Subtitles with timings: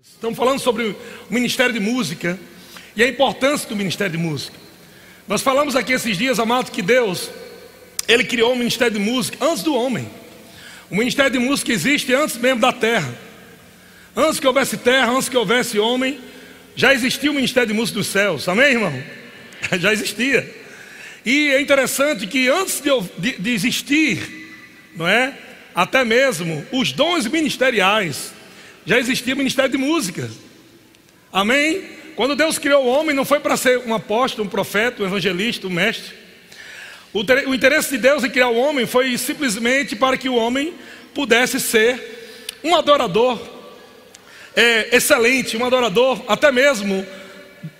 [0.00, 0.96] Estamos falando sobre o
[1.28, 2.38] Ministério de Música
[2.94, 4.56] e a importância do Ministério de Música.
[5.26, 7.28] Nós falamos aqui esses dias, amado, que Deus,
[8.06, 10.08] Ele criou o Ministério de Música antes do homem.
[10.88, 13.12] O Ministério de Música existe antes mesmo da terra.
[14.14, 16.20] Antes que houvesse terra, antes que houvesse homem,
[16.76, 18.48] já existia o Ministério de Música dos céus.
[18.48, 19.02] Amém, irmão?
[19.80, 20.48] Já existia.
[21.26, 24.20] E é interessante que antes de, de, de existir,
[24.94, 25.36] não é?
[25.74, 28.37] Até mesmo os dons ministeriais
[28.88, 30.30] já existia ministério de música.
[31.30, 31.84] Amém?
[32.16, 35.66] Quando Deus criou o homem, não foi para ser um apóstolo, um profeta, um evangelista,
[35.66, 36.14] um mestre.
[37.12, 37.20] O,
[37.50, 40.72] o interesse de Deus em criar o homem foi simplesmente para que o homem
[41.14, 43.38] pudesse ser um adorador
[44.56, 47.06] é, excelente, um adorador, até mesmo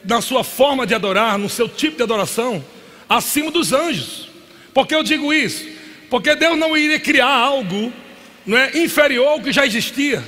[0.04, 2.62] na sua forma de adorar, no seu tipo de adoração,
[3.08, 4.28] acima dos anjos.
[4.74, 5.66] Por que eu digo isso?
[6.10, 7.90] Porque Deus não iria criar algo
[8.44, 10.22] não é, inferior ao que já existia.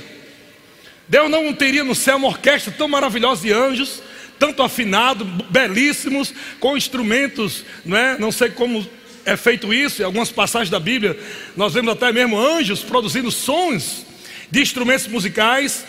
[1.11, 4.01] Deus não teria no céu uma orquestra tão maravilhosa de anjos,
[4.39, 8.17] tanto afinado, belíssimos, com instrumentos, não é?
[8.17, 8.89] Não sei como
[9.25, 11.19] é feito isso, em algumas passagens da Bíblia,
[11.57, 14.05] nós vemos até mesmo anjos produzindo sons
[14.49, 15.85] de instrumentos musicais.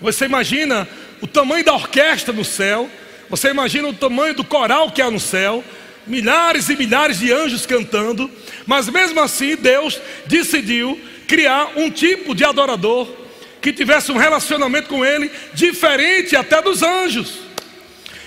[0.00, 0.88] Você imagina
[1.20, 2.90] o tamanho da orquestra no céu,
[3.28, 5.62] você imagina o tamanho do coral que há no céu,
[6.06, 8.30] milhares e milhares de anjos cantando,
[8.64, 13.20] mas mesmo assim Deus decidiu criar um tipo de adorador
[13.62, 17.38] que tivesse um relacionamento com ele diferente até dos anjos.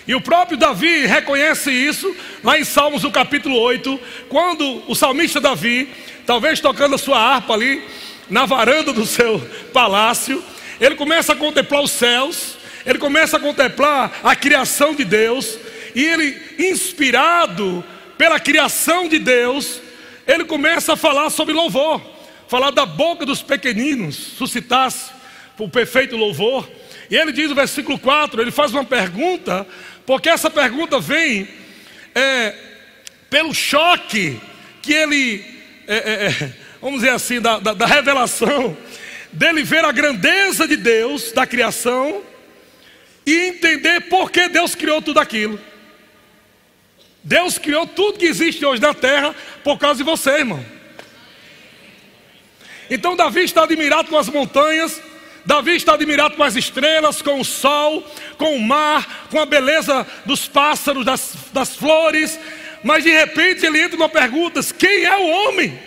[0.08, 5.42] E o próprio Davi reconhece isso lá em Salmos, no capítulo 8, quando o salmista
[5.42, 5.90] Davi,
[6.26, 7.84] talvez tocando a sua harpa ali
[8.30, 9.40] na varanda do seu
[9.74, 10.42] palácio,
[10.80, 12.56] ele começa a contemplar os céus,
[12.86, 15.58] ele começa a contemplar a criação de Deus,
[15.94, 17.84] e ele, inspirado
[18.18, 19.82] pela criação de Deus,
[20.26, 22.02] ele começa a falar sobre louvor,
[22.48, 25.15] falar da boca dos pequeninos, suscitasse
[25.60, 26.70] o perfeito louvor.
[27.10, 29.66] E ele diz no versículo 4, ele faz uma pergunta,
[30.06, 31.48] porque essa pergunta vem
[32.14, 32.56] é,
[33.30, 34.40] pelo choque
[34.82, 35.44] que ele,
[35.88, 38.78] é, é, é vamos dizer assim, da, da, da revelação,
[39.32, 42.24] dele ver a grandeza de Deus, da criação,
[43.26, 45.60] e entender por que Deus criou tudo aquilo.
[47.24, 50.64] Deus criou tudo que existe hoje na terra por causa de você, irmão.
[52.90, 55.02] Então Davi está admirado com as montanhas,
[55.46, 58.04] Davi está admirado com as estrelas, com o sol,
[58.38, 62.40] com o mar, com a beleza dos pássaros, das, das flores,
[62.84, 65.80] mas de repente ele entra numa pergunta: quem é o homem?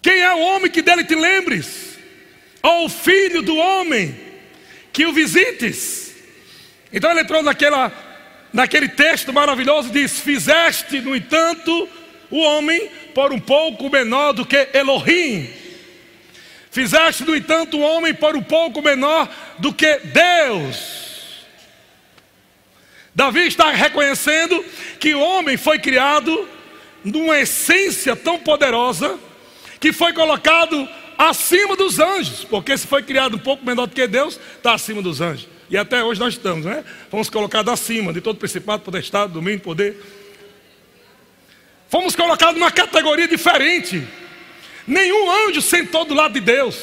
[0.00, 1.98] Quem é o homem que dele te lembres?
[2.62, 4.16] Ou o filho do homem
[4.92, 6.14] que o visites?
[6.92, 7.92] Então ele entrou naquela,
[8.52, 11.88] naquele texto maravilhoso, diz: Fizeste, no entanto,
[12.30, 15.65] o homem por um pouco menor do que Elohim
[16.76, 19.26] Fizeste, no entanto, o homem por um pouco menor
[19.58, 21.46] do que Deus.
[23.14, 24.62] Davi está reconhecendo
[25.00, 26.46] que o homem foi criado
[27.02, 29.18] numa essência tão poderosa
[29.80, 34.06] que foi colocado acima dos anjos, porque se foi criado um pouco menor do que
[34.06, 35.48] Deus, está acima dos anjos.
[35.70, 36.84] E até hoje nós estamos, né?
[37.10, 39.96] Fomos colocados acima de todo principado, potestade, domínio, poder.
[41.88, 44.06] Fomos colocados numa categoria diferente.
[44.86, 46.80] Nenhum anjo sentou do lado de Deus.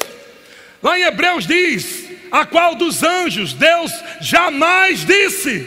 [0.82, 5.66] Lá em Hebreus diz: A qual dos anjos Deus jamais disse: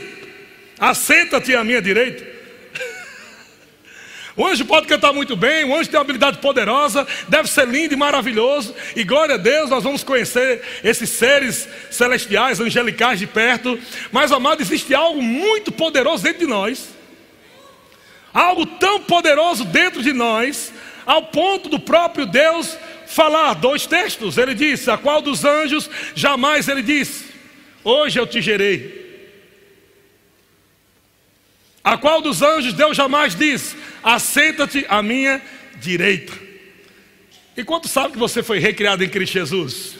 [0.79, 2.25] Assenta-te à minha direita.
[4.35, 7.95] O anjo pode cantar muito bem, o anjo tem uma habilidade poderosa, deve ser lindo
[7.95, 13.79] e maravilhoso, e glória a Deus, nós vamos conhecer esses seres celestiais, angelicais de perto.
[14.11, 16.89] Mas, amado, existe algo muito poderoso dentro de nós,
[18.31, 20.71] algo tão poderoso dentro de nós,
[21.07, 24.37] ao ponto do próprio Deus falar dois textos.
[24.37, 27.25] Ele disse: A qual dos anjos jamais ele disse:
[27.83, 29.07] Hoje eu te gerei.
[31.81, 35.41] A qual dos anjos Deus jamais disse: Assenta-te à minha
[35.77, 36.33] direita.
[37.55, 39.95] E quanto sabe que você foi recriado em Cristo Jesus?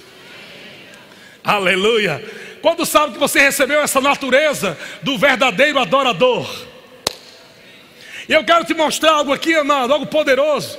[1.44, 2.24] Aleluia.
[2.62, 6.68] Quando sabe que você recebeu essa natureza do verdadeiro adorador?
[8.28, 10.78] E eu quero te mostrar algo aqui, amado, algo poderoso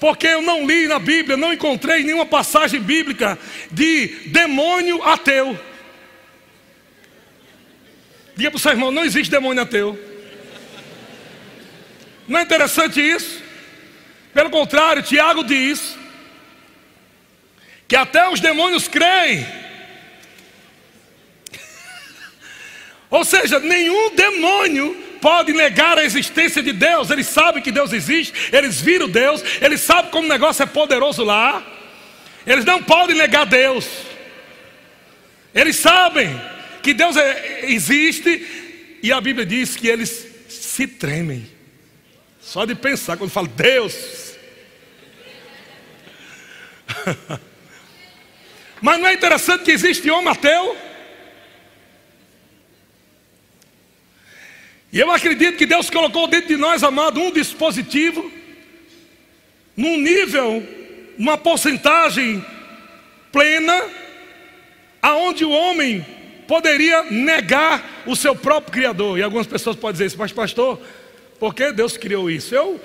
[0.00, 3.38] porque eu não li na Bíblia, não encontrei nenhuma passagem bíblica
[3.70, 5.56] de demônio ateu.
[8.34, 9.98] Diga para o seu irmão: não existe demônio ateu.
[12.26, 13.42] Não é interessante isso?
[14.32, 15.98] Pelo contrário, Tiago diz
[17.86, 19.46] que até os demônios creem.
[23.10, 27.10] Ou seja, nenhum demônio podem negar a existência de Deus.
[27.10, 31.22] Eles sabem que Deus existe, eles viram Deus, eles sabem como o negócio é poderoso
[31.24, 31.64] lá.
[32.46, 33.86] Eles não podem negar Deus.
[35.54, 36.40] Eles sabem
[36.82, 41.46] que Deus é, existe e a Bíblia diz que eles se tremem.
[42.40, 44.34] Só de pensar, quando fala Deus.
[48.80, 50.76] Mas não é interessante que existe homem ateu?
[54.92, 58.30] E eu acredito que Deus colocou dentro de nós, amado, um dispositivo,
[59.76, 60.66] num nível,
[61.16, 62.44] uma porcentagem
[63.30, 63.84] plena,
[65.00, 66.04] aonde o homem
[66.48, 69.16] poderia negar o seu próprio Criador.
[69.16, 70.80] E algumas pessoas podem dizer isso, mas pastor,
[71.38, 72.52] por que Deus criou isso?
[72.52, 72.80] Eu,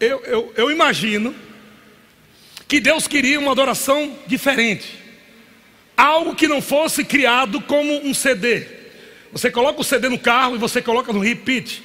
[0.00, 1.34] eu, eu, eu imagino
[2.66, 4.98] que Deus queria uma adoração diferente,
[5.94, 8.85] algo que não fosse criado como um CD.
[9.36, 11.84] Você coloca o CD no carro e você coloca no repeat.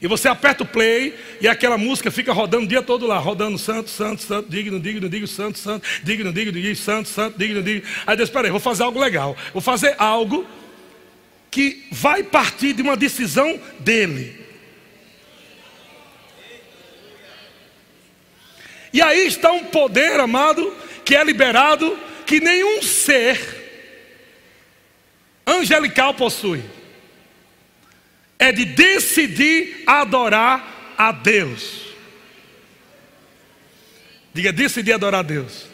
[0.00, 3.58] E você aperta o play e aquela música fica rodando o dia todo lá, rodando
[3.58, 7.82] santo, santo, santo, digno, digno, digno, santo, santo, digno, digno, digno, santo, santo, digno, digno.
[8.06, 9.36] Aí Deus, espera aí, vou fazer algo legal.
[9.52, 10.46] Vou fazer algo
[11.50, 14.46] que vai partir de uma decisão dele.
[18.92, 20.72] E aí está um poder, amado,
[21.04, 23.57] que é liberado, que nenhum ser
[25.48, 26.62] angelical possui.
[28.38, 31.88] É de decidir adorar a Deus.
[34.32, 35.66] Diga, decidir adorar a Deus.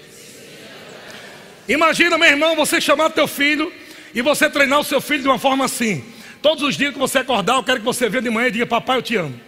[1.68, 3.72] Imagina, meu irmão, você chamar teu filho
[4.14, 6.04] e você treinar o seu filho de uma forma assim.
[6.40, 8.66] Todos os dias que você acordar, eu quero que você venha de manhã e diga,
[8.66, 9.38] papai, eu te amo.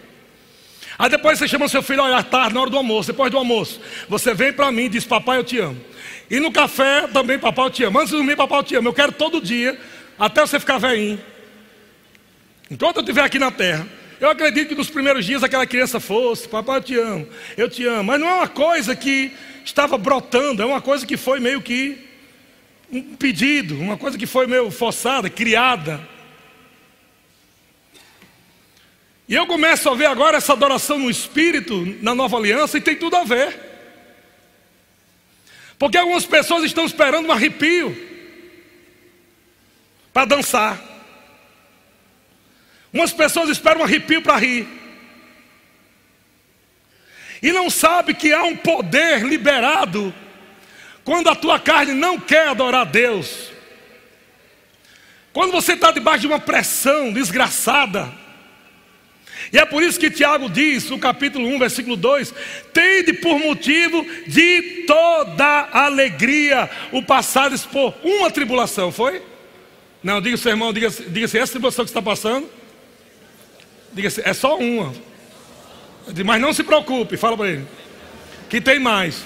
[0.99, 3.79] Aí depois você chama seu filho, olha, tarde, na hora do almoço, depois do almoço.
[4.09, 5.79] Você vem para mim e diz, papai, eu te amo.
[6.29, 7.99] E no café também, papai, eu te amo.
[7.99, 8.89] Antes de dormir, papai, eu te amo.
[8.89, 9.79] Eu quero todo dia
[10.17, 11.21] até você ficar velhinho.
[12.69, 13.87] Enquanto eu estiver aqui na terra,
[14.19, 17.85] eu acredito que nos primeiros dias aquela criança fosse, papai, eu te amo, eu te
[17.85, 18.03] amo.
[18.03, 19.31] Mas não é uma coisa que
[19.63, 21.97] estava brotando, é uma coisa que foi meio que
[22.91, 26.01] um pedido, uma coisa que foi meio forçada, criada.
[29.27, 32.95] E eu começo a ver agora essa adoração no Espírito, na nova aliança, e tem
[32.95, 33.59] tudo a ver.
[35.77, 38.16] Porque algumas pessoas estão esperando um arrepio
[40.17, 40.81] para dançar.
[42.91, 44.67] Umas pessoas esperam um arrepio para rir.
[47.39, 50.11] E não sabe que há um poder liberado
[51.03, 53.51] quando a tua carne não quer adorar a Deus.
[55.31, 58.11] Quando você está debaixo de uma pressão desgraçada.
[59.53, 62.33] E é por isso que Tiago diz, no capítulo 1, versículo 2:
[62.73, 69.36] Tende por motivo de toda alegria o passares por uma tribulação, foi?
[70.07, 72.49] Não, diga seu irmão, diga, diga assim, essa tribulação que está passando,
[73.91, 74.93] diga assim, é só uma.
[76.23, 77.67] Mas não se preocupe, fala para ele.
[78.49, 79.25] Que tem mais.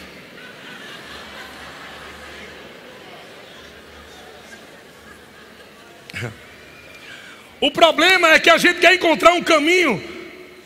[7.62, 10.04] O problema é que a gente quer encontrar um caminho,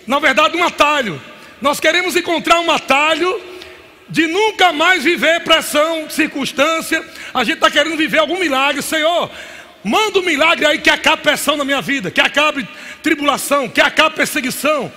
[0.08, 1.22] na verdade, um atalho.
[1.62, 3.42] Nós queremos encontrar um atalho
[4.08, 7.04] de nunca mais viver pressão, circunstância.
[7.34, 9.30] A gente está querendo viver algum milagre, Senhor.
[9.86, 12.68] Manda um milagre aí que acabe pressão na minha vida, que acabe
[13.04, 14.92] tribulação, que acabe perseguição.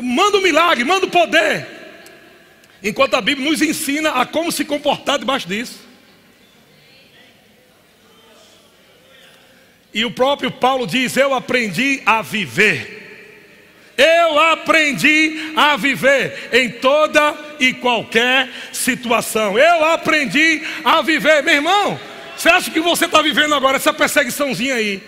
[0.00, 1.66] Manda um milagre, manda um poder.
[2.80, 5.80] Enquanto a Bíblia nos ensina a como se comportar debaixo disso.
[9.92, 12.98] E o próprio Paulo diz: Eu aprendi a viver.
[13.96, 19.58] Eu aprendi a viver em toda e qualquer situação.
[19.58, 22.10] Eu aprendi a viver, meu irmão.
[22.40, 25.02] Você acha que você está vivendo agora essa perseguiçãozinha aí?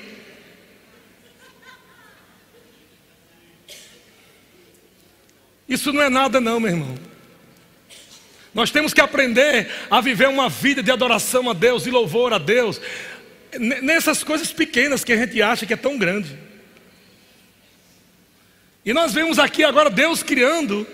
[5.67, 6.95] Isso não é nada, não, meu irmão.
[8.53, 12.39] Nós temos que aprender a viver uma vida de adoração a Deus, de louvor a
[12.39, 12.79] Deus,
[13.59, 16.39] nessas coisas pequenas que a gente acha que é tão grande.
[18.85, 20.87] E nós vemos aqui agora Deus criando,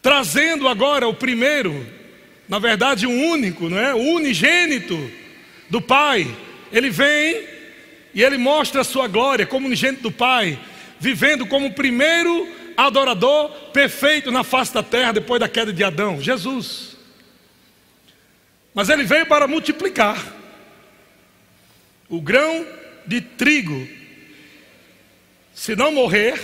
[0.00, 1.95] trazendo agora o primeiro
[2.48, 3.94] na verdade, um único, não é?
[3.94, 5.10] O unigênito
[5.68, 6.26] do Pai.
[6.72, 7.46] Ele vem
[8.14, 10.58] e ele mostra a sua glória como unigênito do Pai,
[10.98, 16.20] vivendo como o primeiro adorador perfeito na face da terra depois da queda de Adão,
[16.20, 16.96] Jesus.
[18.72, 20.34] Mas ele veio para multiplicar
[22.08, 22.66] o grão
[23.06, 23.88] de trigo.
[25.54, 26.38] Se não morrer,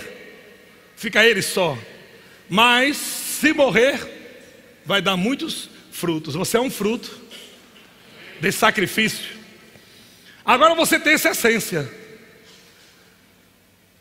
[0.97, 1.77] fica ele só.
[2.49, 3.99] Mas se morrer,
[4.85, 6.35] vai dar muitos frutos.
[6.35, 7.09] Você é um fruto
[8.41, 9.37] desse sacrifício.
[10.43, 11.89] Agora você tem essa essência.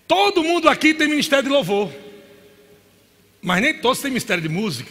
[0.09, 1.93] Todo mundo aqui tem ministério de louvor.
[3.41, 4.91] Mas nem todos têm ministério de música.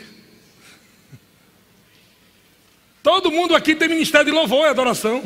[3.03, 5.23] Todo mundo aqui tem ministério de louvor e adoração.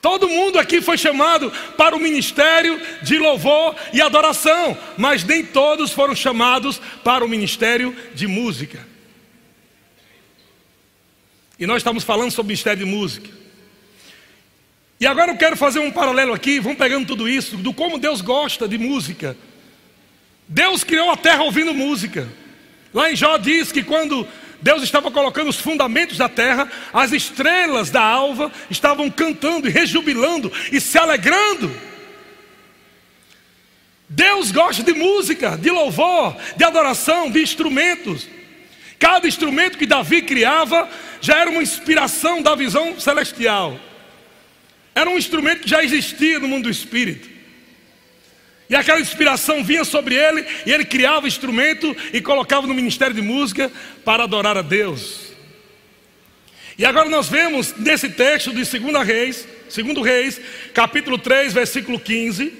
[0.00, 5.92] Todo mundo aqui foi chamado para o ministério de louvor e adoração, mas nem todos
[5.92, 8.93] foram chamados para o ministério de música.
[11.58, 13.30] E nós estamos falando sobre o ministério de música.
[14.98, 18.20] E agora eu quero fazer um paralelo aqui, vamos pegando tudo isso, do como Deus
[18.20, 19.36] gosta de música.
[20.48, 22.28] Deus criou a terra ouvindo música.
[22.92, 24.26] Lá em Jó diz que quando
[24.60, 30.50] Deus estava colocando os fundamentos da terra, as estrelas da alva estavam cantando e rejubilando
[30.72, 31.74] e se alegrando.
[34.08, 38.28] Deus gosta de música, de louvor, de adoração, de instrumentos.
[39.04, 40.88] Cada instrumento que Davi criava
[41.20, 43.78] já era uma inspiração da visão celestial.
[44.94, 47.28] Era um instrumento que já existia no mundo do espírito.
[48.66, 53.20] E aquela inspiração vinha sobre ele, e ele criava instrumento e colocava no ministério de
[53.20, 53.70] música
[54.06, 55.34] para adorar a Deus.
[56.78, 60.40] E agora nós vemos nesse texto de 2 Reis, 2 Reis,
[60.72, 62.54] capítulo 3, versículo 15.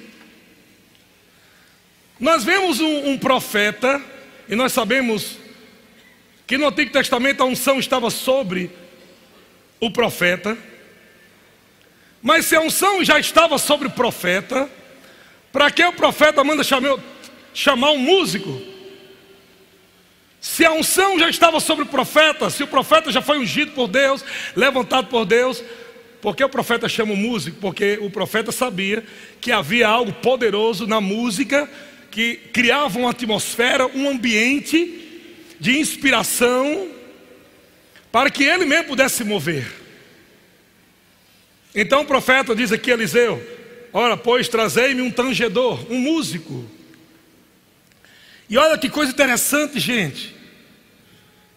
[2.21, 3.99] Nós vemos um, um profeta,
[4.47, 5.43] e nós sabemos
[6.47, 8.71] que no Antigo Testamento a unção estava sobre
[9.81, 10.57] o profeta.
[12.23, 14.69] Mas se a unção já estava sobre o profeta,
[15.53, 16.99] para que o profeta manda chamar,
[17.53, 18.61] chamar um músico?
[20.41, 23.89] Se a unção já estava sobre o profeta, se o profeta já foi ungido por
[23.89, 24.25] Deus,
[24.55, 25.63] levantado por Deus,
[26.21, 27.59] por que o profeta chama o músico?
[27.61, 29.05] Porque o profeta sabia
[29.41, 31.71] que havia algo poderoso na música
[32.11, 35.04] que criava uma atmosfera, um ambiente
[35.61, 36.91] de inspiração
[38.11, 39.67] para que ele mesmo pudesse se mover.
[41.75, 43.43] Então o profeta diz aqui, Eliseu:
[43.93, 46.65] Ora, pois, trazei-me um tangedor, um músico.
[48.49, 50.35] E olha que coisa interessante, gente.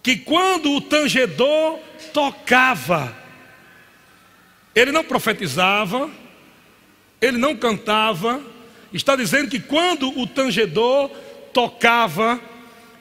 [0.01, 1.79] Que quando o tangedor
[2.13, 3.15] tocava,
[4.73, 6.09] ele não profetizava,
[7.21, 8.41] ele não cantava,
[8.93, 11.09] está dizendo que quando o tangedor
[11.53, 12.39] tocava,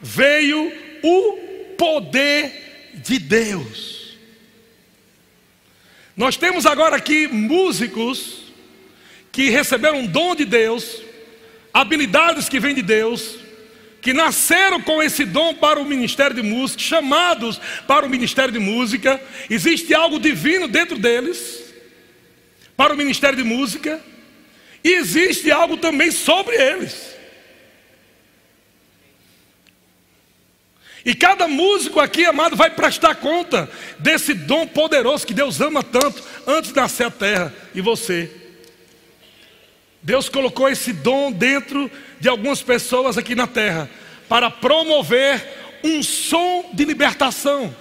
[0.00, 0.72] veio
[1.06, 1.38] o
[1.78, 4.16] poder de Deus.
[6.16, 8.42] Nós temos agora aqui músicos
[9.30, 11.02] que receberam um dom de Deus,
[11.72, 13.38] habilidades que vêm de Deus,
[14.00, 18.58] que nasceram com esse dom para o ministério de música, chamados para o ministério de
[18.58, 19.20] música,
[19.50, 21.64] existe algo divino dentro deles,
[22.76, 24.00] para o ministério de música,
[24.82, 27.15] e existe algo também sobre eles.
[31.06, 36.20] E cada músico aqui, amado, vai prestar conta desse dom poderoso que Deus ama tanto
[36.44, 38.28] antes de nascer a terra e você.
[40.02, 43.88] Deus colocou esse dom dentro de algumas pessoas aqui na terra
[44.28, 47.72] para promover um som de libertação,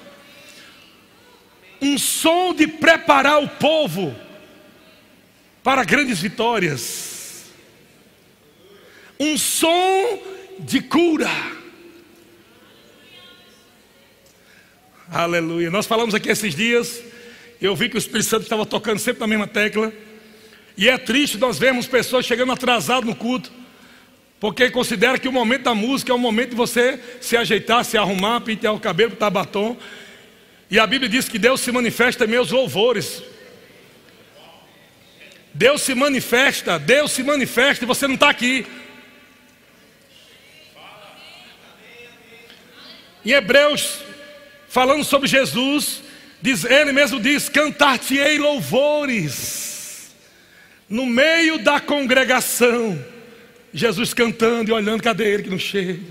[1.81, 4.15] um som de preparar o povo
[5.63, 7.45] para grandes vitórias,
[9.19, 10.19] um som
[10.59, 11.64] de cura.
[15.11, 15.69] Aleluia.
[15.69, 17.01] Nós falamos aqui esses dias,
[17.61, 19.93] eu vi que o Espírito Santo estava tocando sempre na mesma tecla.
[20.75, 23.51] E é triste nós vermos pessoas chegando atrasadas no culto,
[24.39, 27.97] porque considera que o momento da música é o momento de você se ajeitar, se
[27.97, 29.77] arrumar, pintar o cabelo, botar batom.
[30.71, 33.21] E a Bíblia diz que Deus se manifesta em meus louvores.
[35.53, 38.65] Deus se manifesta, Deus se manifesta e você não está aqui.
[43.23, 43.99] Em Hebreus,
[44.75, 46.03] falando sobre Jesus,
[46.41, 50.13] diz, ele mesmo diz: Cantar-te-ei louvores
[50.89, 53.01] no meio da congregação,
[53.73, 56.01] Jesus cantando e olhando, cadê ele que não chega?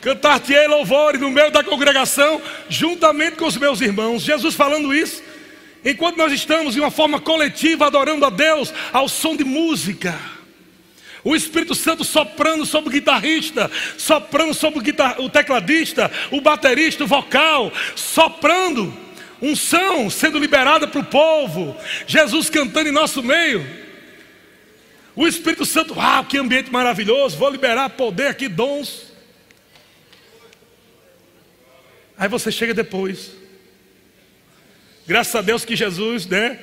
[0.00, 4.24] Cantar-te-ei louvores no meio da congregação, juntamente com os meus irmãos.
[4.24, 5.22] Jesus falando isso,
[5.84, 10.37] enquanto nós estamos em uma forma coletiva adorando a Deus ao som de música.
[11.28, 15.20] O Espírito Santo soprando sobre o guitarrista, soprando sobre o, guitar...
[15.20, 18.96] o tecladista, o baterista, o vocal, soprando
[19.42, 23.62] unção sendo liberada para o povo, Jesus cantando em nosso meio.
[25.14, 29.12] O Espírito Santo, ah, que ambiente maravilhoso, vou liberar poder aqui, dons.
[32.16, 33.32] Aí você chega depois.
[35.06, 36.58] Graças a Deus que Jesus, né,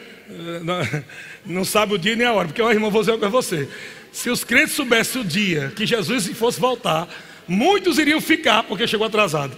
[1.45, 3.69] não sabe o dia nem a hora, porque o irmão vou dizer com você.
[4.15, 7.05] Se os crentes soubessem o dia que Jesus fosse voltar,
[7.45, 9.57] muitos iriam ficar porque chegou atrasado.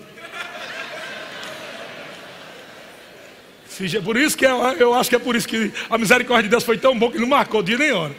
[4.04, 6.64] Por isso que eu, eu acho que é por isso que a misericórdia de Deus
[6.64, 8.16] foi tão bom que não marcou dia nem hora.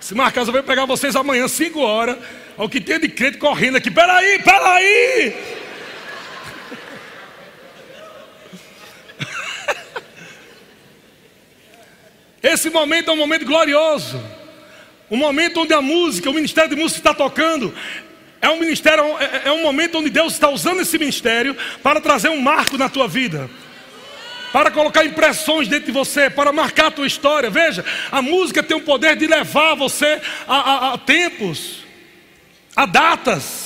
[0.00, 2.16] Se marcar, eu vou pegar vocês amanhã, 5 horas.
[2.56, 3.90] O que tem de crente correndo aqui.
[3.90, 5.34] Peraí, peraí!
[12.42, 14.22] Esse momento é um momento glorioso.
[15.10, 17.74] Um momento onde a música, o ministério de música está tocando.
[18.40, 22.28] É um ministério, é, é um momento onde Deus está usando esse ministério para trazer
[22.28, 23.48] um marco na tua vida.
[24.52, 27.50] Para colocar impressões dentro de você, para marcar a tua história.
[27.50, 31.84] Veja, a música tem o poder de levar você a, a, a tempos,
[32.74, 33.65] a datas.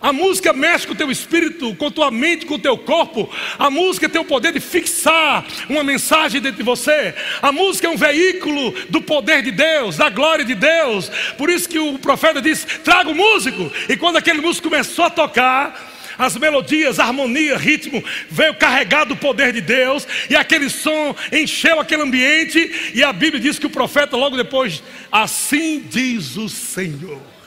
[0.00, 3.28] A música mexe com o teu espírito, com a tua mente, com o teu corpo.
[3.58, 7.14] A música tem o poder de fixar uma mensagem dentro de você.
[7.42, 11.10] A música é um veículo do poder de Deus, da glória de Deus.
[11.36, 13.72] Por isso que o profeta disse: traga o músico.
[13.88, 19.16] E quando aquele músico começou a tocar, as melodias, a harmonia, ritmo, veio carregado do
[19.16, 23.70] poder de Deus, e aquele som encheu aquele ambiente, e a Bíblia diz que o
[23.70, 27.37] profeta, logo depois, assim diz o Senhor.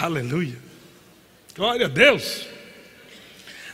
[0.00, 0.56] Aleluia.
[1.54, 2.46] Glória a Deus.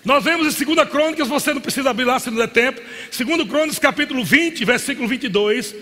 [0.05, 2.81] Nós vemos em 2 Crônicas, você não precisa abrir lá se não der tempo.
[3.17, 5.75] 2 Crônicas, capítulo 20, versículo 22.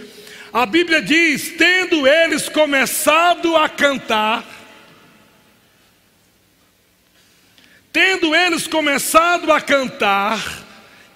[0.53, 4.45] A Bíblia diz: Tendo eles começado a cantar,
[7.93, 10.65] tendo eles começado a cantar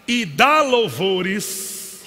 [0.07, 2.01] e dar louvores,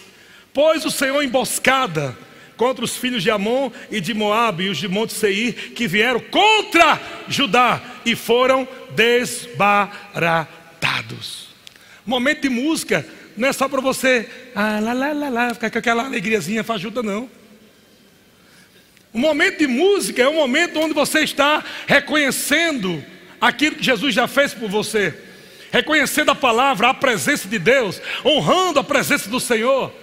[0.54, 2.18] pôs o Senhor emboscada
[2.64, 6.22] contra os filhos de Amon e de Moabe e os de Monte Seir que vieram
[6.22, 8.66] contra Judá e foram
[8.96, 11.50] desbaratados.
[12.06, 13.06] Momento de música
[13.36, 17.04] não é só para você ah, lá, lá, lá, lá, ficar com aquela alegriazinha fajuta,
[17.04, 17.30] não.
[19.12, 23.04] O momento de música é o momento onde você está reconhecendo
[23.42, 25.14] aquilo que Jesus já fez por você,
[25.70, 30.03] reconhecendo a palavra, a presença de Deus, honrando a presença do Senhor.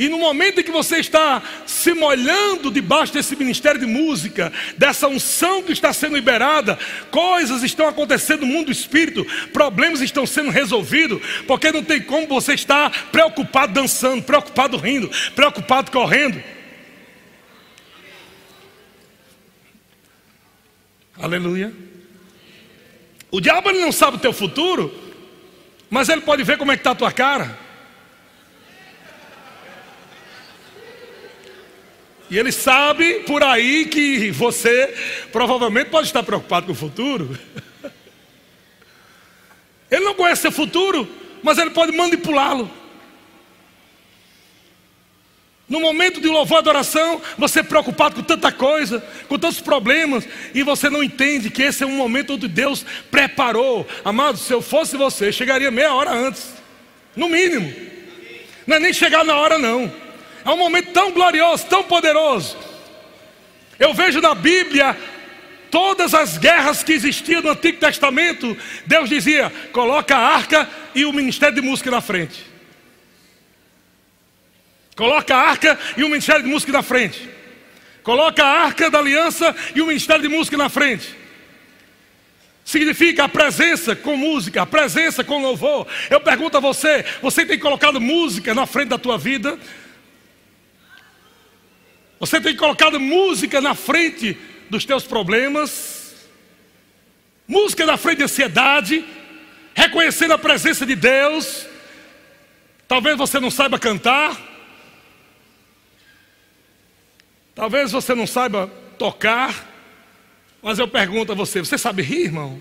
[0.00, 5.06] E no momento em que você está se molhando debaixo desse ministério de música, dessa
[5.06, 6.78] unção que está sendo liberada,
[7.10, 12.26] coisas estão acontecendo no mundo do espírito, problemas estão sendo resolvidos, porque não tem como
[12.26, 16.42] você estar preocupado dançando, preocupado rindo, preocupado correndo.
[21.18, 21.74] Aleluia.
[23.30, 24.98] O diabo ele não sabe o teu futuro,
[25.90, 27.68] mas ele pode ver como é que está a tua cara.
[32.30, 34.94] E ele sabe por aí que você
[35.32, 37.36] provavelmente pode estar preocupado com o futuro.
[39.90, 41.08] Ele não conhece o futuro,
[41.42, 42.70] mas ele pode manipulá-lo.
[45.68, 50.26] No momento de louvor e adoração, você é preocupado com tanta coisa, com tantos problemas,
[50.54, 53.86] e você não entende que esse é um momento onde Deus preparou.
[54.04, 56.54] Amado, se eu fosse você, chegaria meia hora antes,
[57.16, 57.72] no mínimo.
[58.66, 59.92] Não é nem chegar na hora, não.
[60.44, 62.56] É um momento tão glorioso, tão poderoso.
[63.78, 64.96] Eu vejo na Bíblia
[65.70, 71.12] todas as guerras que existiam no Antigo Testamento, Deus dizia: coloca a arca e o
[71.12, 72.44] ministério de música na frente.
[74.96, 77.28] Coloca a arca e o ministério de música na frente.
[78.02, 81.16] Coloca a arca da aliança e o ministério de música na frente.
[82.64, 85.86] Significa a presença com música, a presença com louvor.
[86.10, 89.58] Eu pergunto a você: você tem colocado música na frente da tua vida?
[92.20, 94.36] Você tem colocado música na frente
[94.68, 96.14] dos teus problemas,
[97.48, 99.02] música na frente da ansiedade,
[99.74, 101.66] reconhecendo a presença de Deus.
[102.86, 104.38] Talvez você não saiba cantar,
[107.54, 109.66] talvez você não saiba tocar,
[110.60, 112.60] mas eu pergunto a você: você sabe rir, irmão?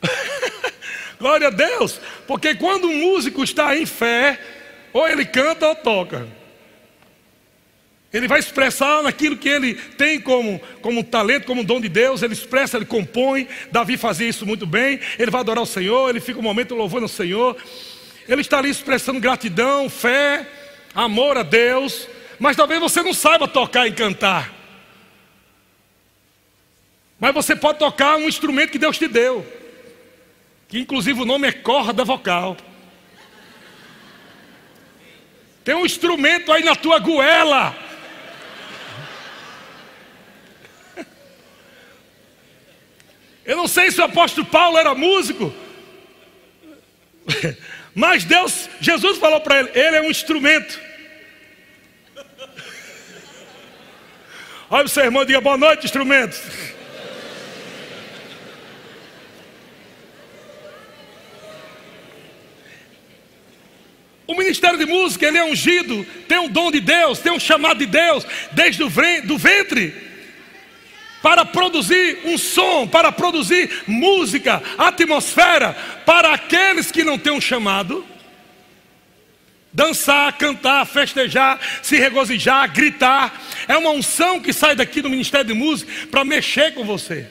[1.18, 4.55] Glória a Deus, porque quando um músico está em fé,
[4.96, 6.26] ou ele canta ou toca.
[8.10, 12.32] Ele vai expressar naquilo que ele tem como, como talento, como dom de Deus, ele
[12.32, 13.46] expressa, ele compõe.
[13.70, 14.98] Davi fazia isso muito bem.
[15.18, 17.54] Ele vai adorar o Senhor, ele fica um momento louvando o Senhor.
[18.26, 20.48] Ele está ali expressando gratidão, fé,
[20.94, 22.08] amor a Deus.
[22.38, 24.50] Mas talvez você não saiba tocar e cantar.
[27.20, 29.44] Mas você pode tocar um instrumento que Deus te deu.
[30.68, 32.56] Que inclusive o nome é corda vocal.
[35.66, 37.76] Tem um instrumento aí na tua goela.
[43.44, 45.52] Eu não sei se o apóstolo Paulo era músico,
[47.92, 50.80] mas Deus, Jesus falou para ele: ele é um instrumento.
[54.70, 56.40] Olha o seu irmão, diga boa noite, instrumento.
[64.36, 67.86] Ministério de música, ele é ungido, tem um dom de Deus, tem um chamado de
[67.86, 68.90] Deus, desde o
[69.24, 69.94] do ventre,
[71.22, 78.06] para produzir um som, para produzir música, atmosfera para aqueles que não têm um chamado.
[79.72, 83.42] Dançar, cantar, festejar, se regozijar, gritar.
[83.68, 87.26] É uma unção que sai daqui do Ministério de Música para mexer com você.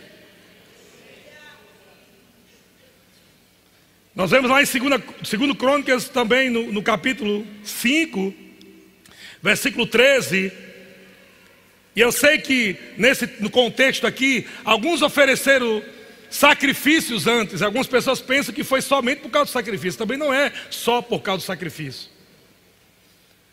[4.16, 8.34] Nós vemos lá em 2 Crônicas, também no, no capítulo 5,
[9.44, 10.54] versículo 13.
[11.94, 15.84] E eu sei que nesse, no contexto aqui, alguns ofereceram
[16.30, 17.62] sacrifícios antes.
[17.62, 19.98] Algumas pessoas pensam que foi somente por causa do sacrifício.
[19.98, 22.10] Também não é só por causa do sacrifício.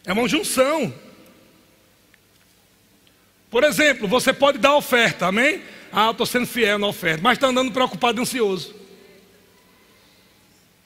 [0.07, 0.95] É uma junção.
[3.51, 5.61] Por exemplo, você pode dar oferta, amém?
[5.93, 8.82] Ah, estou sendo fiel na oferta, mas está andando preocupado e ansioso.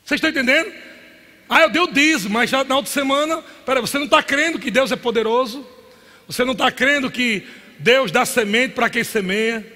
[0.06, 0.72] Vocês estão entendendo?
[1.48, 4.56] Ah, eu dei o dízimo, mas já na outra semana, peraí, você não está crendo
[4.56, 5.66] que Deus é poderoso?
[6.28, 7.44] Você não está crendo que
[7.80, 9.66] Deus dá semente para quem semeia?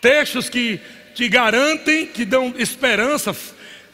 [0.00, 0.80] Textos que
[1.14, 3.36] te garantem, que dão esperança,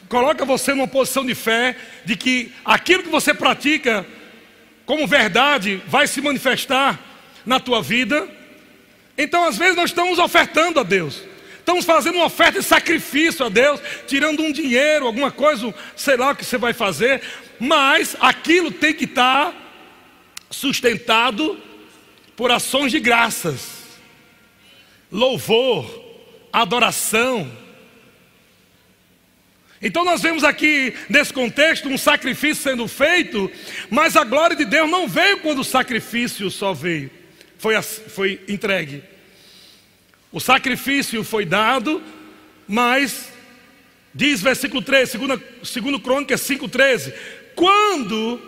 [0.08, 1.76] coloca você numa posição de fé
[2.06, 4.06] de que aquilo que você pratica
[4.86, 6.98] como verdade vai se manifestar
[7.44, 8.26] na tua vida.
[9.18, 11.28] Então, às vezes, nós estamos ofertando a Deus.
[11.70, 16.32] Estamos fazendo uma oferta de sacrifício a Deus, tirando um dinheiro, alguma coisa, sei lá
[16.32, 17.22] o que você vai fazer,
[17.60, 19.54] mas aquilo tem que estar
[20.50, 21.56] sustentado
[22.34, 23.84] por ações de graças,
[25.12, 25.88] louvor,
[26.52, 27.48] adoração.
[29.80, 33.48] Então nós vemos aqui nesse contexto um sacrifício sendo feito,
[33.88, 37.12] mas a glória de Deus não veio quando o sacrifício só veio,
[37.58, 39.04] foi, foi entregue.
[40.32, 42.02] O sacrifício foi dado,
[42.66, 43.32] mas,
[44.14, 47.12] diz versículo 13, segundo, segundo Crônica 5,13:
[47.54, 48.40] quando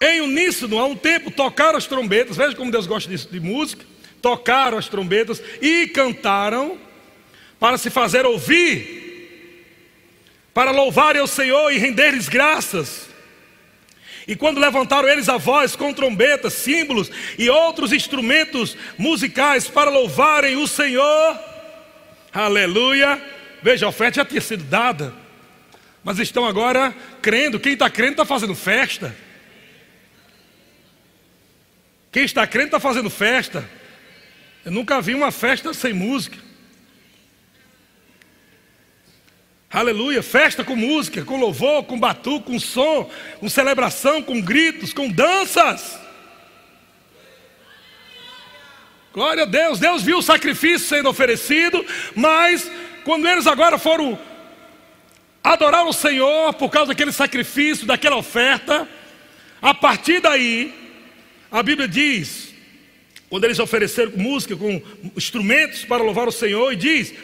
[0.00, 3.84] em uníssono, há um tempo, tocaram as trombetas, veja como Deus gosta de, de música,
[4.20, 6.76] tocaram as trombetas e cantaram
[7.60, 9.64] para se fazer ouvir,
[10.52, 13.11] para louvarem ao Senhor e render-lhes graças.
[14.26, 20.56] E quando levantaram eles a voz com trombetas, símbolos e outros instrumentos musicais para louvarem
[20.56, 21.38] o Senhor,
[22.32, 23.20] aleluia.
[23.62, 25.14] Veja, a oferta já tinha sido dada,
[26.04, 27.60] mas estão agora crendo.
[27.60, 29.14] Quem está crendo está fazendo festa.
[32.10, 33.68] Quem está crendo está fazendo festa.
[34.64, 36.38] Eu nunca vi uma festa sem música.
[39.72, 45.08] Aleluia, festa com música, com louvor, com batu, com som, com celebração, com gritos, com
[45.08, 45.98] danças.
[49.14, 51.82] Glória a Deus, Deus viu o sacrifício sendo oferecido,
[52.14, 52.70] mas
[53.02, 54.18] quando eles agora foram
[55.42, 58.86] adorar o Senhor por causa daquele sacrifício, daquela oferta,
[59.62, 60.70] a partir daí,
[61.50, 62.52] a Bíblia diz,
[63.30, 64.82] quando eles ofereceram música com
[65.16, 67.14] instrumentos para louvar o Senhor, e diz: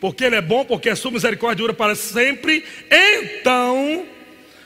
[0.00, 2.64] porque Ele é bom, porque a sua misericórdia dura para sempre.
[2.90, 4.06] Então,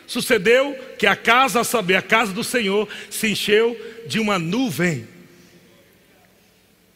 [0.06, 5.06] sucedeu que a casa, a saber, a casa do Senhor, se encheu de uma nuvem.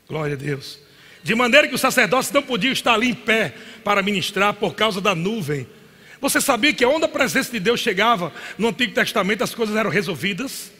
[0.09, 0.79] Glória a Deus.
[1.22, 5.01] De maneira que os sacerdotes não podiam estar ali em pé para ministrar por causa
[5.01, 5.66] da nuvem.
[6.20, 9.90] Você sabia que onde a presença de Deus chegava no Antigo Testamento, as coisas eram
[9.90, 10.70] resolvidas?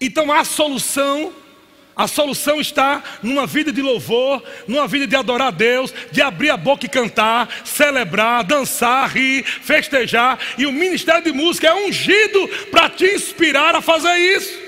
[0.00, 1.32] Então há solução
[1.96, 6.50] a solução está numa vida de louvor, numa vida de adorar a Deus, de abrir
[6.50, 10.38] a boca e cantar, celebrar, dançar, rir, festejar.
[10.58, 14.58] E o ministério de música é ungido para te inspirar a fazer isso.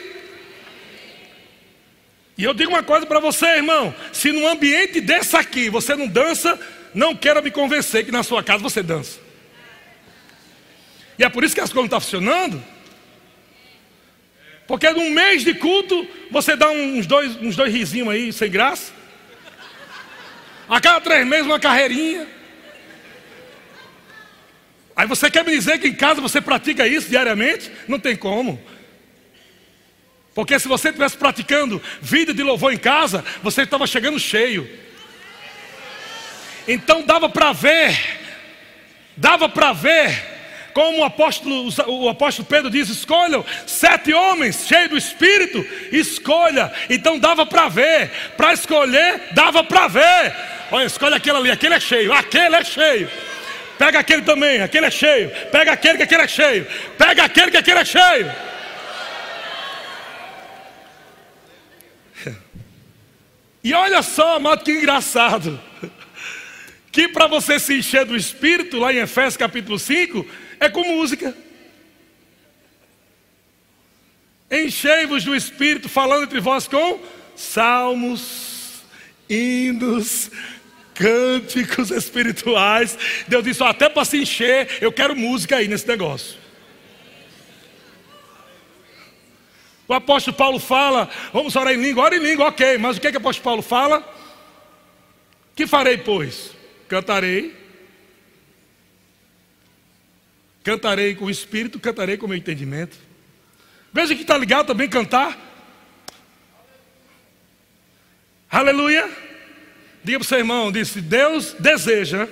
[2.38, 6.06] E eu digo uma coisa para você, irmão: se num ambiente desse aqui você não
[6.06, 6.58] dança,
[6.94, 9.18] não quero me convencer que na sua casa você dança.
[11.18, 12.75] E é por isso que as coisas não estão funcionando.
[14.66, 18.92] Porque num mês de culto, você dá uns dois, uns dois risinhos aí, sem graça.
[20.68, 22.26] A cada três meses, uma carreirinha.
[24.96, 27.70] Aí você quer me dizer que em casa você pratica isso diariamente?
[27.86, 28.60] Não tem como.
[30.34, 34.68] Porque se você estivesse praticando vida de louvor em casa, você estava chegando cheio.
[36.66, 37.96] Então dava para ver,
[39.16, 40.35] dava para ver
[40.76, 46.70] como o apóstolo, o apóstolo Pedro diz: escolham sete homens cheios do Espírito, escolha.
[46.90, 50.36] Então dava para ver, para escolher, dava para ver.
[50.70, 53.10] Olha, escolhe aquele ali, aquele é cheio, aquele é cheio.
[53.78, 55.30] Pega aquele também, aquele é cheio.
[55.50, 56.66] Pega aquele que aquele é cheio.
[56.98, 58.32] Pega aquele que aquele é cheio.
[63.64, 65.58] E olha só, amado, que engraçado.
[66.92, 70.24] Que para você se encher do Espírito, lá em Efésios capítulo 5,
[70.60, 71.36] é com música.
[74.50, 77.00] Enchei-vos do Espírito, falando entre vós com
[77.34, 78.82] salmos,
[79.28, 80.30] hinos,
[80.94, 82.98] cânticos espirituais.
[83.28, 86.38] Deus disse: até para se encher, eu quero música aí nesse negócio.
[89.88, 93.08] O apóstolo Paulo fala: vamos orar em língua, ora em língua, ok, mas o que,
[93.08, 94.14] é que o apóstolo Paulo fala?
[95.54, 96.50] Que farei, pois?
[96.88, 97.65] Cantarei.
[100.66, 102.96] Cantarei com o espírito, cantarei com o meu entendimento.
[103.92, 105.38] Veja que está ligado também cantar.
[108.50, 109.08] Aleluia.
[110.02, 112.26] Diga para o seu irmão, disse, Deus deseja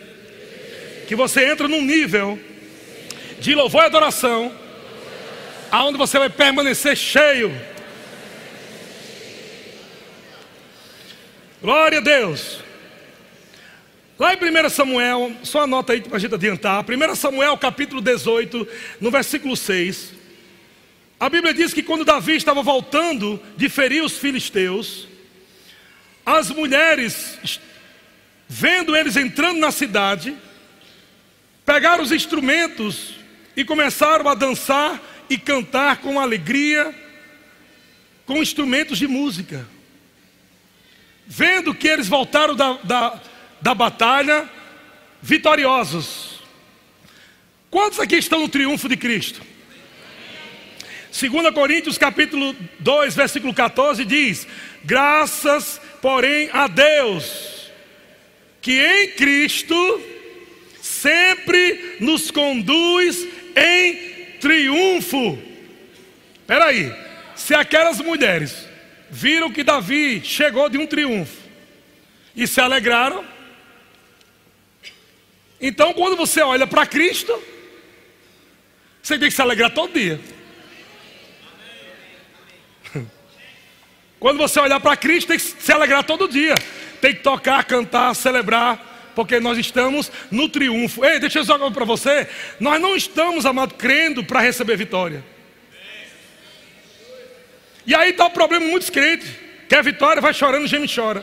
[1.07, 2.37] que você entre num nível
[3.39, 4.53] de louvor e adoração,
[5.71, 7.57] aonde você vai permanecer cheio.
[11.63, 12.64] Glória a Deus.
[14.17, 16.85] Lá em 1 Samuel, só anota aí para a gente adiantar.
[16.85, 18.67] 1 Samuel capítulo 18,
[19.01, 20.13] no versículo 6.
[21.19, 25.09] A Bíblia diz que quando Davi estava voltando de ferir os filisteus,
[26.25, 27.59] as mulheres,
[28.49, 30.37] vendo eles entrando na cidade,
[31.67, 33.17] pegaram os instrumentos
[33.57, 36.95] e começaram a dançar e cantar com alegria,
[38.27, 39.67] com instrumentos de música.
[41.27, 43.21] Vendo que eles voltaram da, da,
[43.65, 44.47] da batalha
[45.23, 46.43] vitoriosos.
[47.71, 49.41] Quantos aqui estão no triunfo de Cristo?
[51.19, 54.47] 2 Coríntios capítulo 2, versículo 14 diz:
[54.85, 57.73] Graças, porém, a Deus,
[58.61, 60.03] que em Cristo
[60.83, 63.95] sempre nos conduz em
[64.41, 65.39] triunfo.
[66.39, 66.95] Espera aí,
[67.35, 68.69] se aquelas mulheres
[69.11, 71.39] viram que Davi chegou de um triunfo
[72.37, 73.33] e se alegraram,
[75.67, 77.33] então quando você olha para Cristo,
[79.03, 80.21] você tem que se alegrar todo dia.
[84.25, 86.55] Quando você olhar para Cristo, tem que se alegrar todo dia.
[86.99, 91.05] Tem que tocar, cantar, celebrar, porque nós estamos no triunfo.
[91.05, 92.27] Ei, deixa eu dizer algo para você.
[92.59, 95.23] Nós não estamos, amado, crendo para receber vitória.
[97.87, 99.29] E aí está o problema muitos crentes.
[99.69, 101.23] Quer vitória, vai chorando, geme e chora.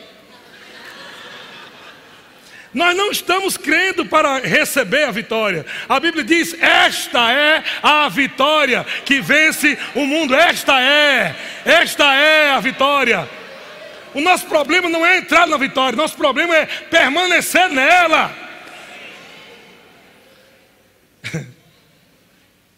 [2.73, 5.65] Nós não estamos crendo para receber a vitória.
[5.89, 10.33] A Bíblia diz: esta é a vitória que vence o mundo.
[10.33, 13.27] Esta é, esta é a vitória.
[14.13, 18.33] O nosso problema não é entrar na vitória, nosso problema é permanecer nela.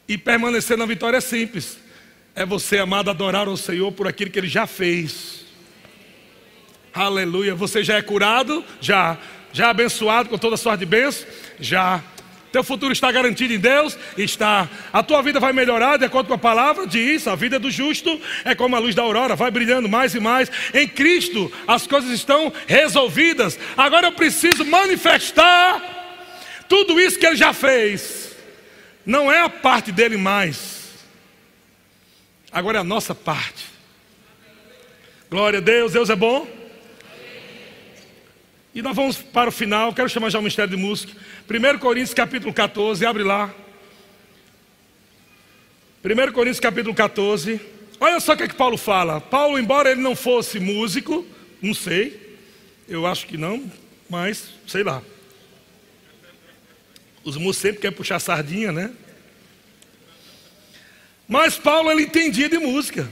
[0.07, 1.77] e permanecer na vitória é simples.
[2.35, 5.45] É você, amado, adorar o Senhor por aquilo que Ele já fez.
[6.91, 7.53] Aleluia.
[7.53, 8.63] Você já é curado?
[8.81, 9.17] Já.
[9.53, 11.27] Já abençoado com toda sorte de bênçãos?
[11.59, 12.01] Já.
[12.51, 13.97] Teu futuro está garantido em Deus?
[14.17, 14.67] Está.
[14.91, 16.87] A tua vida vai melhorar de acordo com a palavra?
[16.87, 17.27] Diz.
[17.27, 20.51] A vida do justo é como a luz da aurora, vai brilhando mais e mais.
[20.73, 23.57] Em Cristo as coisas estão resolvidas.
[23.77, 28.35] Agora eu preciso manifestar tudo isso que Ele já fez.
[29.05, 30.81] Não é a parte dele mais.
[32.51, 33.65] Agora é a nossa parte.
[35.29, 36.62] Glória a Deus, Deus é bom.
[38.73, 41.13] E nós vamos para o final, quero chamar já o Ministério de Música.
[41.47, 43.53] 1 Coríntios capítulo 14, abre lá.
[46.03, 47.61] 1 Coríntios capítulo 14.
[47.99, 49.21] Olha só o que, é que Paulo fala.
[49.21, 51.23] Paulo, embora ele não fosse músico,
[51.61, 52.37] não sei,
[52.89, 53.71] eu acho que não,
[54.09, 55.03] mas sei lá.
[57.23, 58.91] Os músicos sempre querem puxar sardinha, né?
[61.27, 63.07] Mas Paulo ele entendia de música.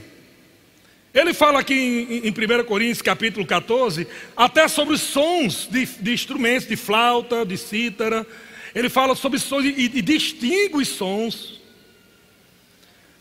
[1.14, 6.66] Ele fala aqui em, em 1 Coríntios capítulo 14, até sobre sons de, de instrumentos,
[6.66, 8.26] de flauta, de cítara.
[8.74, 11.60] Ele fala sobre sons e, e distingue os sons.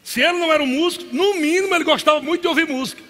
[0.03, 3.01] Se ele não era um músico, no mínimo ele gostava muito de ouvir música.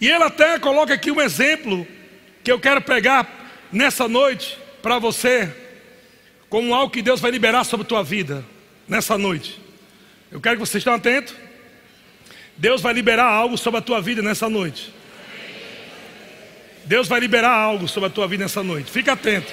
[0.00, 1.86] E ele até coloca aqui um exemplo
[2.44, 5.52] que eu quero pegar nessa noite para você,
[6.48, 8.44] como algo que Deus vai liberar sobre a tua vida
[8.86, 9.60] nessa noite.
[10.30, 11.47] Eu quero que vocês estejam atentos.
[12.58, 14.92] Deus vai liberar algo sobre a tua vida nessa noite.
[16.84, 18.90] Deus vai liberar algo sobre a tua vida nessa noite.
[18.90, 19.52] Fica atento.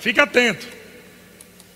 [0.00, 0.66] Fica atento.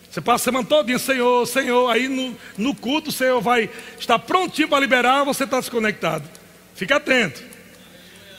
[0.08, 1.90] Você passa a semana todinha, Senhor, Senhor.
[1.90, 6.28] Aí no, no culto o Senhor vai estar prontinho para liberar, você está desconectado.
[6.74, 7.42] Fica atento.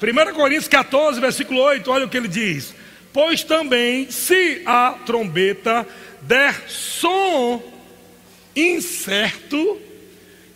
[0.01, 2.73] 1 Coríntios 14, versículo 8, olha o que ele diz.
[3.11, 5.85] Pois também, se a trombeta
[6.21, 7.61] der som
[8.55, 9.81] incerto,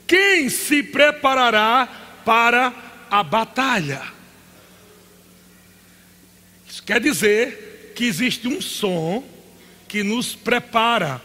[0.07, 1.87] quem se preparará
[2.23, 2.73] para
[3.11, 4.01] a batalha?
[6.67, 9.23] Isso quer dizer que existe um som
[9.87, 11.21] que nos prepara.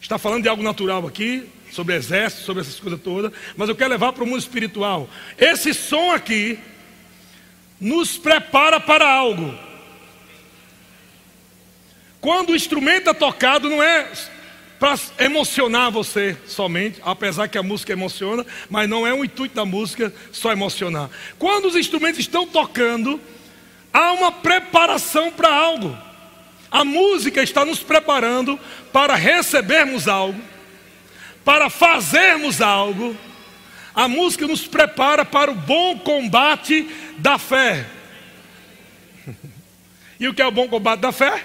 [0.00, 1.48] Está falando de algo natural aqui?
[1.74, 5.10] sobre exército, sobre essas coisas todas, mas eu quero levar para o mundo espiritual.
[5.36, 6.56] Esse som aqui
[7.80, 9.58] nos prepara para algo.
[12.20, 14.10] Quando o instrumento é tocado, não é
[14.84, 19.64] para emocionar você somente, apesar que a música emociona, mas não é o intuito da
[19.64, 21.08] música só emocionar.
[21.38, 23.18] Quando os instrumentos estão tocando,
[23.90, 25.96] há uma preparação para algo.
[26.70, 28.60] A música está nos preparando
[28.92, 30.38] para recebermos algo,
[31.42, 33.16] para fazermos algo.
[33.94, 37.86] A música nos prepara para o bom combate da fé.
[40.20, 41.42] E o que é o bom combate da fé?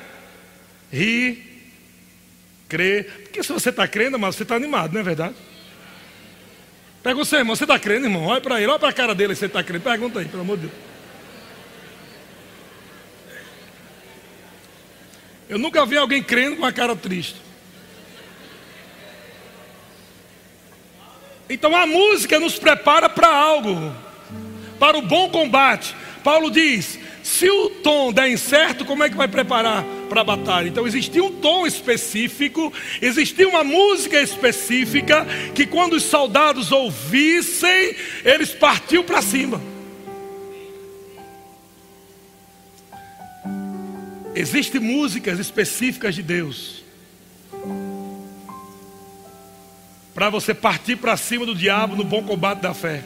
[0.92, 1.49] Rir,
[2.70, 3.24] crer.
[3.24, 5.36] Porque se você está crendo, mas você está animado, não é verdade?
[7.02, 8.26] Pergunta seu irmão, você está crendo, irmão?
[8.26, 9.84] Olha para ele, olha para a cara dele, você está crendo.
[9.84, 10.90] Pergunta aí, pelo amor de Deus.
[15.50, 17.38] Eu nunca vi alguém crendo com a cara triste.
[21.50, 23.92] Então a música nos prepara para algo,
[24.78, 25.96] para o bom combate.
[26.24, 30.68] Paulo diz: se o tom der incerto, como é que vai preparar para a batalha?
[30.68, 38.50] Então existia um tom específico, existia uma música específica que quando os soldados ouvissem, eles
[38.50, 39.62] partiam para cima.
[44.34, 46.84] Existem músicas específicas de Deus
[50.16, 53.04] para você partir para cima do diabo no bom combate da fé.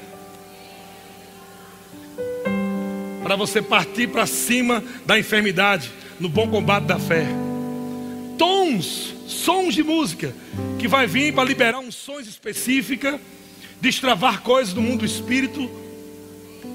[3.24, 7.26] Para você partir para cima da enfermidade no bom combate da fé.
[8.38, 10.36] Tons, sons de música
[10.78, 13.20] que vai vir para liberar unções específicas,
[13.80, 15.70] destravar coisas do mundo do espírito,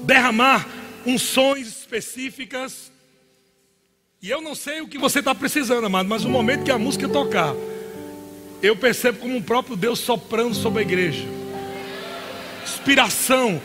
[0.05, 0.67] derramar
[1.05, 2.91] unções específicas
[4.21, 6.77] e eu não sei o que você está precisando, amado, mas no momento que a
[6.77, 7.55] música tocar,
[8.61, 11.23] eu percebo como o próprio Deus soprando sobre a igreja.
[12.61, 13.61] Inspiração.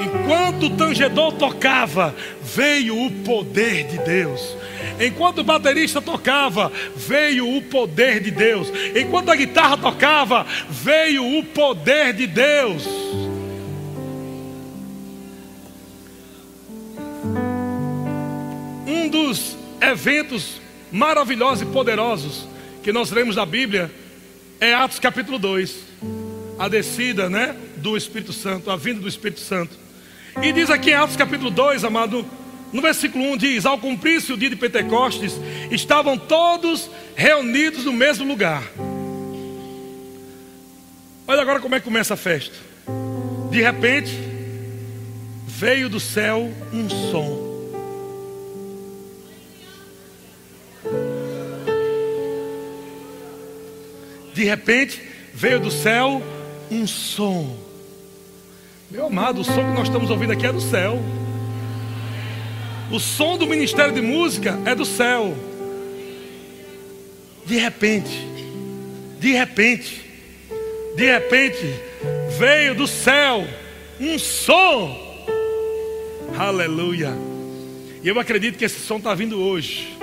[0.00, 4.56] Enquanto o tangedor tocava, veio o poder de Deus.
[5.00, 8.70] Enquanto o baterista tocava, veio o poder de Deus.
[8.94, 12.86] Enquanto a guitarra tocava, veio o poder de Deus.
[18.86, 20.60] Um dos eventos
[20.92, 22.46] maravilhosos e poderosos
[22.82, 23.90] que nós lemos na Bíblia
[24.60, 25.76] é Atos capítulo 2,
[26.58, 29.76] a descida, né, do Espírito Santo, a vinda do Espírito Santo.
[30.42, 32.24] E diz aqui em Atos capítulo 2, amado,
[32.72, 35.34] no versículo 1 diz: Ao cumprir-se o dia de Pentecostes,
[35.70, 38.62] estavam todos reunidos no mesmo lugar.
[41.26, 42.56] Olha agora como é que começa a festa.
[43.50, 44.12] De repente,
[45.46, 47.50] veio do céu um som
[54.40, 55.02] de repente
[55.34, 56.22] veio do céu
[56.70, 57.69] um som.
[58.90, 61.00] Meu amado, o som que nós estamos ouvindo aqui é do céu.
[62.90, 65.32] O som do ministério de música é do céu.
[67.46, 68.26] De repente,
[69.20, 70.04] de repente,
[70.96, 71.72] de repente,
[72.36, 73.46] veio do céu
[74.00, 74.98] um som.
[76.36, 77.12] Aleluia.
[78.02, 79.96] E eu acredito que esse som está vindo hoje.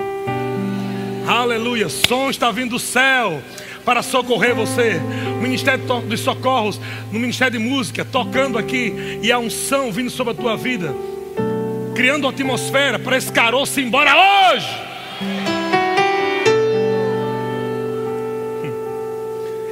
[1.26, 1.90] Aleluia.
[1.90, 3.42] Som está vindo do céu
[3.84, 4.98] para socorrer você.
[5.40, 6.80] Ministério dos Socorros,
[7.12, 10.94] no Ministério de Música, tocando aqui, e a unção vindo sobre a tua vida,
[11.94, 14.12] criando atmosfera para esse caroço ir embora
[14.54, 14.68] hoje.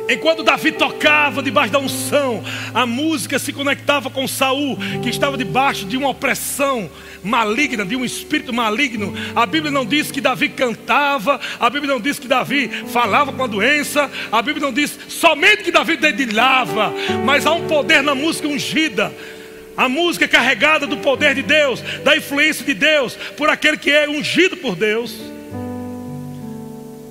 [0.09, 2.43] Enquanto Davi tocava debaixo da unção,
[2.73, 6.89] a música se conectava com Saul, que estava debaixo de uma opressão
[7.25, 9.13] maligna, de um espírito maligno.
[9.35, 13.43] A Bíblia não diz que Davi cantava, a Bíblia não diz que Davi falava com
[13.43, 18.15] a doença, a Bíblia não diz somente que Davi dedilhava, mas há um poder na
[18.15, 19.13] música ungida.
[19.77, 23.91] A música é carregada do poder de Deus, da influência de Deus, por aquele que
[23.91, 25.15] é ungido por Deus.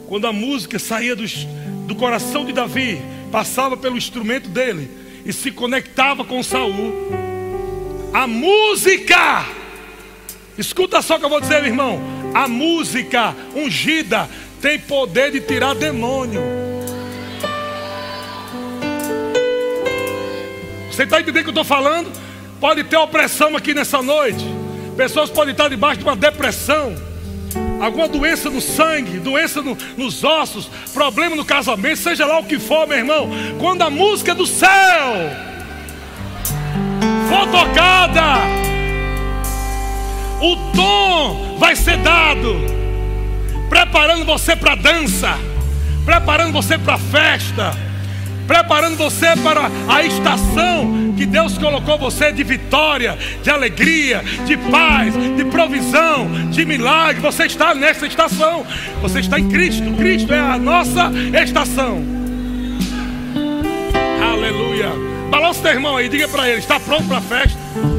[0.07, 1.45] Quando a música saía dos
[1.85, 4.89] do coração de Davi passava pelo instrumento dele
[5.25, 6.93] e se conectava com Saul.
[8.13, 9.45] A música,
[10.57, 11.99] escuta só o que eu vou dizer, irmão.
[12.33, 14.29] A música ungida
[14.61, 16.41] tem poder de tirar demônio.
[20.91, 22.09] Você está entendendo o que eu estou falando?
[22.59, 24.45] Pode ter opressão aqui nessa noite.
[24.95, 26.95] Pessoas podem estar debaixo de uma depressão
[27.79, 32.59] alguma doença no sangue, doença no, nos ossos, problema no casamento, seja lá o que
[32.59, 34.69] for, meu irmão, quando a música do céu
[37.29, 38.39] for tocada,
[40.41, 42.55] o tom vai ser dado,
[43.69, 45.37] preparando você para dança,
[46.05, 47.84] preparando você para festa,
[48.47, 55.13] preparando você para a estação que Deus colocou você de vitória, de alegria, de paz,
[55.13, 57.21] de provisão, de milagre.
[57.21, 58.65] Você está nessa estação.
[59.01, 59.91] Você está em Cristo.
[59.93, 62.03] Cristo é a nossa estação.
[64.21, 64.89] Aleluia.
[65.29, 67.94] Balança teu irmão aí, diga para ele: está pronto para a festa?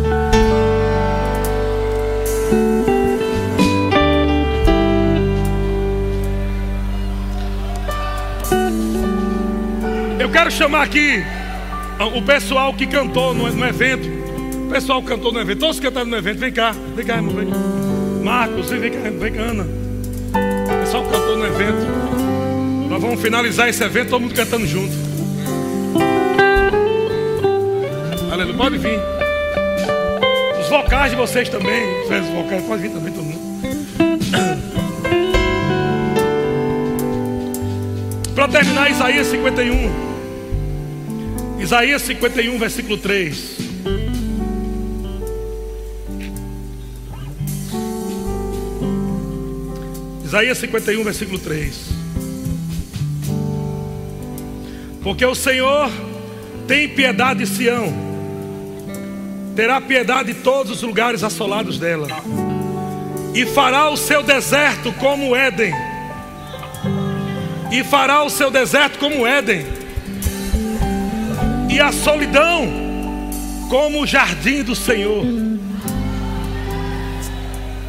[10.37, 11.24] Quero chamar aqui
[12.14, 14.07] o pessoal que cantou no, no evento.
[14.66, 15.61] O pessoal cantou no evento.
[15.61, 16.39] Todos cantaram no evento.
[16.39, 16.74] Vem cá.
[16.95, 17.34] Vem cá, irmão.
[17.34, 17.49] Vem.
[18.22, 18.99] Marcos, vem cá.
[19.18, 19.62] Vem cá, Ana.
[19.64, 21.87] O pessoal cantou no evento.
[22.91, 24.93] Nós vamos finalizar esse evento, todo mundo cantando junto.
[28.30, 28.57] Aleluia.
[28.59, 29.01] Pode vir.
[30.61, 32.03] Os vocais de vocês também.
[32.03, 33.47] Os vocais, pode vir também, todo mundo.
[38.34, 40.15] Para terminar, Isaías 51.
[41.66, 43.56] Isaías 51, versículo 3.
[50.24, 51.74] Isaías 51, versículo 3.
[55.02, 55.90] Porque o Senhor
[56.68, 57.92] tem piedade de Sião,
[59.56, 62.06] terá piedade de todos os lugares assolados dela,
[63.34, 65.74] e fará o seu deserto como Éden,
[67.72, 69.75] e fará o seu deserto como Éden
[71.76, 72.66] e a solidão
[73.68, 75.26] como o jardim do Senhor.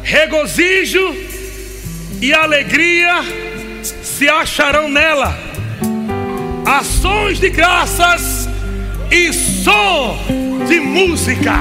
[0.02, 1.16] Regozijo
[2.20, 3.22] e alegria
[4.02, 5.34] se acharão nela,
[6.66, 8.46] ações de graças
[9.10, 10.18] e som
[10.68, 11.54] de música.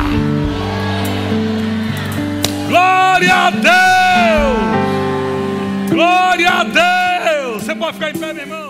[2.67, 4.67] Glória a Deus!
[5.89, 7.63] Glória a Deus!
[7.63, 8.66] Você pode ficar em pé, meu irmão?